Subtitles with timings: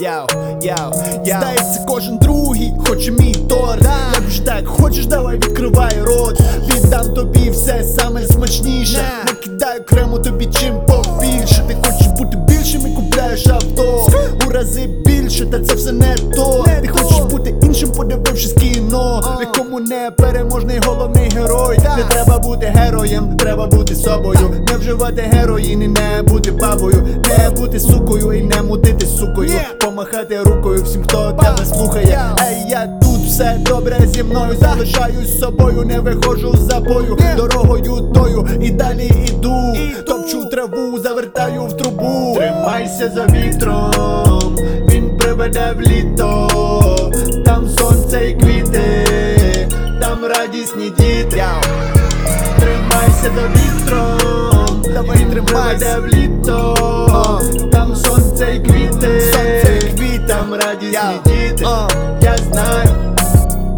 [0.00, 0.26] Яу,
[0.62, 0.92] яу,
[1.24, 1.40] яу.
[1.40, 3.82] Здається, кожен другий хоче мій торт.
[4.14, 6.40] Як ж так, хочеш, давай відкривай рот.
[6.68, 8.98] Віддам тобі все саме смачніше.
[8.98, 9.32] На.
[9.32, 11.64] Накидаю крему тобі чим побільше.
[11.68, 14.08] Ти хочеш бути більшим і купляєш авто.
[14.46, 16.64] У рази більше, та це все не то.
[16.66, 16.94] Не Ти то.
[16.94, 19.36] хочеш бути іншим, подивившись кіно.
[19.38, 21.76] В якому не переможний головний герой.
[21.76, 21.96] Так.
[21.98, 24.64] Не треба бути героєм, треба бути собою.
[24.70, 27.06] Не вживати героїн і не бути бабою.
[27.38, 29.05] Не бути сукою і не мутити Yeah.
[29.86, 35.84] Помахати рукою всім, хто тебе слухає Ей, я тут все добре зі мною Залишаюсь собою,
[35.84, 39.74] не виходжу з забою Дорогою тою і далі іду.
[40.06, 44.56] Топчу траву, завертаю в трубу Тримайся за вітром,
[44.88, 47.12] він приведе в літо
[47.44, 49.06] Там сонце і квіти,
[50.00, 51.44] там радісні діти
[52.58, 55.44] Тримайся за вітром, Давай тримайся.
[55.44, 57.40] приведе в літо
[57.72, 59.15] Там Сонце і квіти.
[61.00, 61.64] Там діти.
[62.22, 62.88] Я знаю.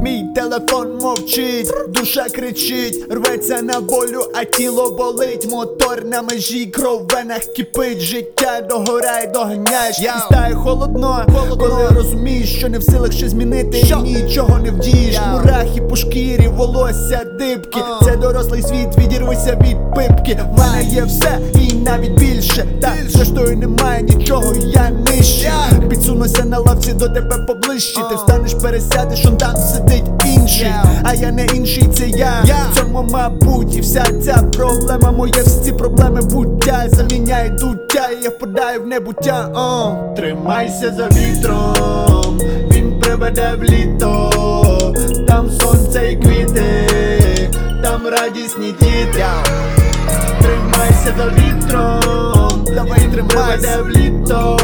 [0.02, 7.02] Мій телефон мовчить, душа кричить, рветься на волю, а тіло болить, мотор на межі, кров
[7.02, 11.56] в венах кипить, життя догоряє, доганяєш, і стає холодно, Холодно.
[11.56, 13.96] коли розумієш, що не в силах ще змінити, Що?
[13.96, 15.38] нічого не вдієш, Яу.
[15.38, 18.04] мурахи по шкірі, волосся, дибки, А.
[18.04, 23.56] це дорослий світ, відірвися від пипки, в мене є все і навіть більше, та зрештою
[23.56, 24.77] немає нічого, я
[26.18, 30.72] Підсунуся на лавці до тебе поближче, ти встанеш, пересядеш, он там сидить інший,
[31.04, 32.44] а я не інший, це я.
[32.72, 38.30] В цьому мабуть, і вся ця проблема моя, всі проблеми буття заміняє дуття, і я
[38.30, 39.48] впадаю в небуття.
[39.54, 40.14] О.
[40.16, 42.40] Тримайся за вітром,
[42.72, 44.94] він приведе в літо,
[45.28, 46.88] там сонце і квіти,
[47.82, 49.24] там радісні діти.
[50.42, 53.58] Тримайся за вітром, Давай тримайся.
[53.58, 54.58] приведе в літо,